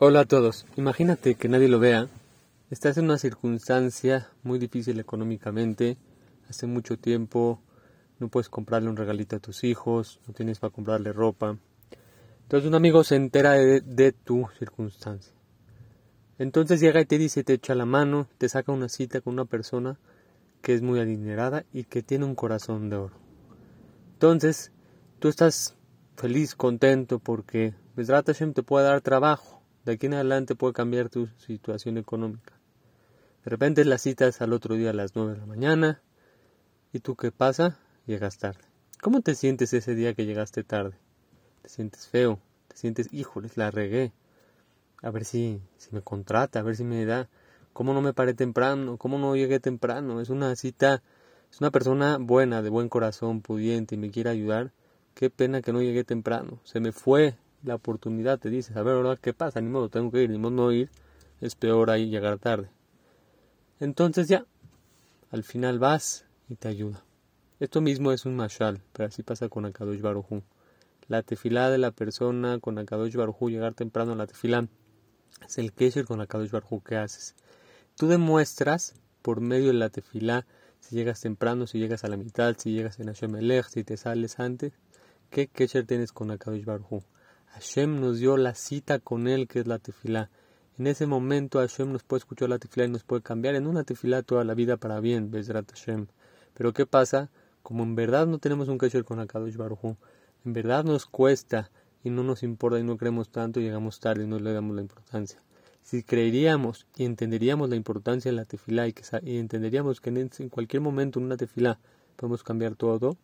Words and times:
Hola 0.00 0.20
a 0.20 0.24
todos. 0.26 0.64
Imagínate 0.76 1.34
que 1.34 1.48
nadie 1.48 1.66
lo 1.66 1.80
vea. 1.80 2.06
Estás 2.70 2.98
en 2.98 3.06
una 3.06 3.18
circunstancia 3.18 4.28
muy 4.44 4.60
difícil 4.60 5.00
económicamente. 5.00 5.96
Hace 6.48 6.68
mucho 6.68 6.96
tiempo 6.96 7.60
no 8.20 8.28
puedes 8.28 8.48
comprarle 8.48 8.90
un 8.90 8.96
regalito 8.96 9.34
a 9.34 9.40
tus 9.40 9.64
hijos, 9.64 10.20
no 10.28 10.34
tienes 10.34 10.60
para 10.60 10.72
comprarle 10.72 11.12
ropa. 11.12 11.58
Entonces 12.42 12.68
un 12.68 12.76
amigo 12.76 13.02
se 13.02 13.16
entera 13.16 13.54
de, 13.54 14.12
tu 14.12 14.48
circunstancia. 14.56 15.32
Entonces 16.38 16.78
llega 16.78 17.00
y 17.00 17.04
te 17.04 17.18
dice, 17.18 17.42
te 17.42 17.54
echa 17.54 17.74
la 17.74 17.84
mano, 17.84 18.28
te 18.38 18.48
saca 18.48 18.70
una 18.70 18.88
cita 18.88 19.20
con 19.20 19.32
una 19.32 19.46
persona 19.46 19.98
que 20.62 20.74
es 20.74 20.80
muy 20.80 21.00
adinerada 21.00 21.64
y 21.72 21.82
que 21.82 22.04
tiene 22.04 22.24
un 22.24 22.36
corazón 22.36 22.88
de 22.88 22.98
oro. 22.98 23.16
Entonces, 24.12 24.70
tú 25.18 25.26
estás 25.26 25.74
feliz, 26.16 26.54
contento 26.54 27.18
porque 27.18 27.74
Hashem 27.96 28.52
te 28.52 28.62
puede 28.62 28.86
dar 28.86 29.00
trabajo 29.00 29.57
de 29.88 29.94
aquí 29.94 30.04
en 30.04 30.14
adelante 30.14 30.54
puede 30.54 30.74
cambiar 30.74 31.08
tu 31.08 31.28
situación 31.38 31.96
económica. 31.96 32.52
De 33.42 33.50
repente 33.50 33.86
la 33.86 33.96
citas 33.96 34.42
al 34.42 34.52
otro 34.52 34.74
día 34.74 34.90
a 34.90 34.92
las 34.92 35.16
9 35.16 35.32
de 35.32 35.38
la 35.38 35.46
mañana 35.46 36.02
y 36.92 37.00
tú 37.00 37.16
qué 37.16 37.32
pasa? 37.32 37.78
Llegas 38.04 38.36
tarde. 38.36 38.60
¿Cómo 39.00 39.22
te 39.22 39.34
sientes 39.34 39.72
ese 39.72 39.94
día 39.94 40.12
que 40.12 40.26
llegaste 40.26 40.62
tarde? 40.62 40.98
¿Te 41.62 41.70
sientes 41.70 42.06
feo? 42.06 42.38
¿Te 42.68 42.76
sientes, 42.76 43.08
híjoles, 43.12 43.56
la 43.56 43.70
regué? 43.70 44.12
A 45.00 45.10
ver 45.10 45.24
si, 45.24 45.62
si 45.78 45.94
me 45.94 46.02
contrata, 46.02 46.60
a 46.60 46.62
ver 46.62 46.76
si 46.76 46.84
me 46.84 47.06
da. 47.06 47.30
¿Cómo 47.72 47.94
no 47.94 48.02
me 48.02 48.12
paré 48.12 48.34
temprano? 48.34 48.98
¿Cómo 48.98 49.18
no 49.18 49.36
llegué 49.36 49.58
temprano? 49.58 50.20
Es 50.20 50.28
una 50.28 50.54
cita, 50.56 51.02
es 51.50 51.60
una 51.62 51.70
persona 51.70 52.18
buena, 52.20 52.60
de 52.60 52.68
buen 52.68 52.90
corazón, 52.90 53.40
pudiente 53.40 53.94
y 53.94 53.98
me 53.98 54.10
quiere 54.10 54.28
ayudar. 54.28 54.72
Qué 55.14 55.30
pena 55.30 55.62
que 55.62 55.72
no 55.72 55.80
llegué 55.80 56.04
temprano. 56.04 56.60
Se 56.64 56.78
me 56.78 56.92
fue 56.92 57.36
la 57.62 57.74
oportunidad, 57.74 58.38
te 58.38 58.50
dices, 58.50 58.76
a 58.76 58.82
ver, 58.82 58.96
ahora 58.96 59.16
qué 59.16 59.32
pasa, 59.32 59.60
ni 59.60 59.68
modo, 59.68 59.88
tengo 59.88 60.10
que 60.10 60.22
ir, 60.22 60.30
ni 60.30 60.38
modo 60.38 60.50
no 60.52 60.72
ir, 60.72 60.90
es 61.40 61.54
peor 61.54 61.90
ahí 61.90 62.08
llegar 62.08 62.38
tarde. 62.38 62.68
Entonces 63.80 64.28
ya, 64.28 64.44
al 65.30 65.44
final 65.44 65.78
vas 65.78 66.24
y 66.48 66.56
te 66.56 66.68
ayuda. 66.68 67.04
Esto 67.60 67.80
mismo 67.80 68.12
es 68.12 68.24
un 68.24 68.36
mashal, 68.36 68.80
pero 68.92 69.08
así 69.08 69.22
pasa 69.22 69.48
con 69.48 69.64
Akadosh 69.66 70.00
Barujú. 70.00 70.42
La 71.08 71.22
tefilá 71.22 71.70
de 71.70 71.78
la 71.78 71.90
persona 71.90 72.58
con 72.60 72.78
Akadosh 72.78 73.16
Barujú, 73.16 73.50
llegar 73.50 73.74
temprano 73.74 74.12
a 74.12 74.16
la 74.16 74.26
tefilá, 74.26 74.68
es 75.46 75.58
el 75.58 75.72
kesher 75.72 76.04
con 76.04 76.20
Akadosh 76.20 76.50
Barujú 76.50 76.82
que 76.82 76.96
haces. 76.96 77.34
Tú 77.96 78.06
demuestras 78.06 78.94
por 79.22 79.40
medio 79.40 79.68
de 79.68 79.74
la 79.74 79.90
tefilá, 79.90 80.46
si 80.80 80.96
llegas 80.96 81.20
temprano, 81.20 81.66
si 81.66 81.78
llegas 81.78 82.04
a 82.04 82.08
la 82.08 82.16
mitad, 82.16 82.56
si 82.56 82.72
llegas 82.72 83.00
en 83.00 83.06
Hashem 83.06 83.36
si 83.68 83.84
te 83.84 83.96
sales 83.96 84.38
antes, 84.38 84.72
qué 85.30 85.48
kesher 85.48 85.84
tienes 85.84 86.12
con 86.12 86.30
Akadosh 86.30 86.64
Barujú. 86.64 87.02
Hashem 87.52 88.00
nos 88.00 88.18
dio 88.18 88.36
la 88.36 88.54
cita 88.54 88.98
con 88.98 89.28
Él, 89.28 89.48
que 89.48 89.60
es 89.60 89.66
la 89.66 89.78
tefilá. 89.78 90.30
En 90.78 90.86
ese 90.86 91.06
momento 91.06 91.58
Hashem 91.58 91.92
nos 91.92 92.04
puede 92.04 92.18
escuchar 92.18 92.48
la 92.48 92.58
tefilá 92.58 92.86
y 92.86 92.90
nos 92.90 93.02
puede 93.02 93.22
cambiar 93.22 93.56
en 93.56 93.66
una 93.66 93.84
tefilá 93.84 94.22
toda 94.22 94.44
la 94.44 94.54
vida 94.54 94.76
para 94.76 95.00
bien, 95.00 95.30
Bezrat 95.30 95.70
Hashem. 95.70 96.06
Pero 96.54 96.72
¿qué 96.72 96.86
pasa? 96.86 97.30
Como 97.62 97.82
en 97.82 97.96
verdad 97.96 98.26
no 98.26 98.38
tenemos 98.38 98.68
un 98.68 98.78
kasher 98.78 99.04
con 99.04 99.18
Akadosh 99.18 99.56
Baruj 99.56 99.96
en 100.44 100.52
verdad 100.52 100.84
nos 100.84 101.06
cuesta 101.06 101.70
y 102.04 102.10
no 102.10 102.22
nos 102.22 102.42
importa 102.42 102.78
y 102.78 102.84
no 102.84 102.96
creemos 102.96 103.30
tanto, 103.30 103.60
llegamos 103.60 104.00
tarde 104.00 104.24
y 104.24 104.26
no 104.26 104.38
le 104.38 104.52
damos 104.52 104.76
la 104.76 104.82
importancia. 104.82 105.42
Si 105.82 106.02
creeríamos 106.02 106.86
y 106.96 107.04
entenderíamos 107.04 107.68
la 107.68 107.76
importancia 107.76 108.30
de 108.30 108.36
la 108.36 108.44
tefilá 108.44 108.86
y, 108.86 108.92
que, 108.92 109.02
y 109.22 109.38
entenderíamos 109.38 110.00
que 110.00 110.10
en, 110.10 110.48
cualquier 110.48 110.80
momento 110.80 111.18
en 111.18 111.26
una 111.26 111.36
tefilá 111.36 111.80
podemos 112.16 112.42
cambiar 112.42 112.76
todo, 112.76 113.16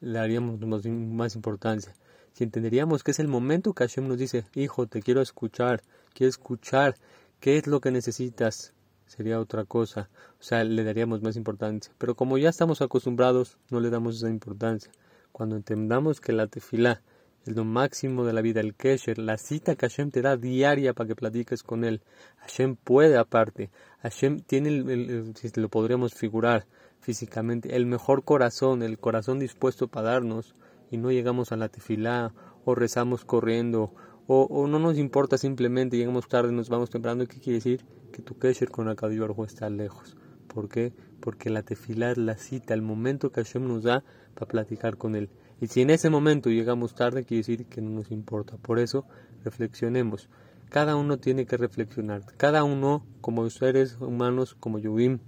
le 0.00 0.18
daríamos 0.18 0.58
más 0.60 1.34
importancia 1.34 1.94
si 2.38 2.44
entenderíamos 2.44 3.02
que 3.02 3.10
es 3.10 3.18
el 3.18 3.26
momento 3.26 3.72
que 3.72 3.82
Hashem 3.82 4.06
nos 4.06 4.16
dice, 4.16 4.44
hijo, 4.54 4.86
te 4.86 5.02
quiero 5.02 5.20
escuchar, 5.20 5.82
quiero 6.14 6.28
escuchar, 6.28 6.94
¿qué 7.40 7.56
es 7.56 7.66
lo 7.66 7.80
que 7.80 7.90
necesitas? 7.90 8.74
Sería 9.06 9.40
otra 9.40 9.64
cosa, 9.64 10.08
o 10.38 10.42
sea, 10.44 10.62
le 10.62 10.84
daríamos 10.84 11.20
más 11.20 11.34
importancia. 11.34 11.92
Pero 11.98 12.14
como 12.14 12.38
ya 12.38 12.50
estamos 12.50 12.80
acostumbrados, 12.80 13.58
no 13.70 13.80
le 13.80 13.90
damos 13.90 14.18
esa 14.18 14.30
importancia. 14.30 14.92
Cuando 15.32 15.56
entendamos 15.56 16.20
que 16.20 16.32
la 16.32 16.46
tefilá 16.46 17.02
es 17.44 17.56
lo 17.56 17.64
máximo 17.64 18.24
de 18.24 18.32
la 18.32 18.40
vida, 18.40 18.60
el 18.60 18.76
kesher, 18.76 19.18
la 19.18 19.36
cita 19.36 19.74
que 19.74 19.88
Hashem 19.88 20.12
te 20.12 20.22
da 20.22 20.36
diaria 20.36 20.94
para 20.94 21.08
que 21.08 21.16
platiques 21.16 21.64
con 21.64 21.82
él, 21.82 22.02
Hashem 22.36 22.76
puede 22.76 23.18
aparte, 23.18 23.70
Hashem 24.02 24.38
tiene, 24.42 24.68
el, 24.68 25.34
si 25.34 25.50
lo 25.60 25.68
podríamos 25.70 26.14
figurar 26.14 26.66
físicamente, 27.00 27.74
el 27.74 27.86
mejor 27.86 28.22
corazón, 28.22 28.84
el 28.84 29.00
corazón 29.00 29.40
dispuesto 29.40 29.88
para 29.88 30.10
darnos, 30.12 30.54
y 30.90 30.96
no 30.96 31.10
llegamos 31.10 31.52
a 31.52 31.56
la 31.56 31.68
tefilá 31.68 32.32
o 32.64 32.74
rezamos 32.74 33.24
corriendo 33.24 33.94
o, 34.30 34.66
no 34.66 34.78
nos 34.78 34.98
importa 34.98 35.38
simplemente 35.38 35.96
llegamos 35.96 36.28
tarde, 36.28 36.52
nos 36.52 36.68
vamos 36.68 36.90
temprano, 36.90 37.26
¿qué 37.26 37.40
quiere 37.40 37.60
decir? 37.60 37.86
Que 38.12 38.20
tu 38.20 38.36
kesher 38.38 38.70
con 38.70 38.86
Akadosh 38.86 39.18
Baruj 39.18 39.46
está 39.46 39.70
lejos. 39.70 40.18
¿Por 40.48 40.68
qué? 40.68 40.92
Porque 41.20 41.48
la 41.48 41.62
tefilá 41.62 42.10
es 42.10 42.18
la 42.18 42.36
cita, 42.36 42.74
el 42.74 42.82
momento 42.82 43.32
que 43.32 43.42
Hashem 43.42 43.66
nos 43.66 43.84
da 43.84 44.04
para 44.34 44.46
platicar 44.46 44.98
con 44.98 45.14
él. 45.14 45.30
Y 45.62 45.68
si 45.68 45.80
en 45.80 45.88
ese 45.88 46.10
momento 46.10 46.50
llegamos 46.50 46.94
tarde, 46.94 47.24
quiere 47.24 47.38
decir 47.38 47.64
que 47.64 47.80
no 47.80 47.88
nos 47.88 48.10
importa. 48.10 48.58
Por 48.58 48.78
eso, 48.78 49.06
reflexionemos. 49.44 50.28
Cada 50.68 50.94
uno 50.96 51.16
tiene 51.16 51.46
que 51.46 51.56
reflexionar. 51.56 52.22
Cada 52.36 52.64
uno, 52.64 53.06
como 53.22 53.48
seres 53.48 53.96
humanos, 53.98 54.54
como 54.60 54.78
Yuvim, 54.78 55.20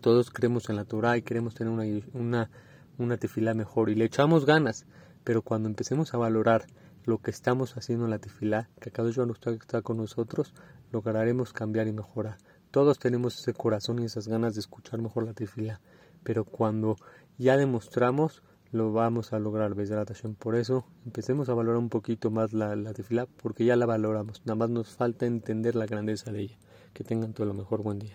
todos 0.00 0.30
creemos 0.30 0.70
en 0.70 0.76
la 0.76 0.84
Torah 0.84 1.16
y 1.16 1.22
queremos 1.22 1.56
tener 1.56 1.72
una 2.14 2.50
una 2.98 3.16
tefilá 3.16 3.54
mejor 3.54 3.90
y 3.90 3.94
le 3.94 4.04
echamos 4.04 4.46
ganas, 4.46 4.86
pero 5.24 5.42
cuando 5.42 5.68
empecemos 5.68 6.14
a 6.14 6.18
valorar 6.18 6.66
lo 7.04 7.18
que 7.18 7.30
estamos 7.30 7.76
haciendo 7.76 8.04
en 8.04 8.10
la 8.10 8.18
tefilá, 8.18 8.68
que 8.80 8.90
cada 8.90 9.10
uno 9.22 9.34
está 9.34 9.82
con 9.82 9.96
nosotros, 9.96 10.54
lograremos 10.90 11.52
cambiar 11.52 11.88
y 11.88 11.92
mejorar. 11.92 12.38
Todos 12.70 12.98
tenemos 12.98 13.38
ese 13.38 13.52
corazón 13.52 13.98
y 13.98 14.04
esas 14.04 14.28
ganas 14.28 14.54
de 14.54 14.60
escuchar 14.60 15.00
mejor 15.00 15.24
la 15.24 15.34
tefilá, 15.34 15.80
pero 16.22 16.44
cuando 16.44 16.96
ya 17.38 17.56
demostramos, 17.56 18.42
lo 18.72 18.90
vamos 18.90 19.34
a 19.34 19.38
lograr, 19.38 19.74
Por 20.38 20.56
eso, 20.56 20.86
empecemos 21.04 21.48
a 21.50 21.54
valorar 21.54 21.78
un 21.78 21.90
poquito 21.90 22.30
más 22.30 22.54
la, 22.54 22.74
la 22.74 22.94
porque 23.42 23.66
ya 23.66 23.76
la 23.76 23.84
valoramos. 23.84 24.40
Nada 24.46 24.56
más 24.56 24.70
nos 24.70 24.88
falta 24.96 25.26
entender 25.26 25.74
la 25.74 25.86
grandeza 25.86 26.32
de 26.32 26.40
ella. 26.40 26.58
Que 26.94 27.04
tengan 27.04 27.34
todo 27.34 27.46
lo 27.46 27.54
mejor. 27.54 27.82
Buen 27.82 27.98
día. 27.98 28.10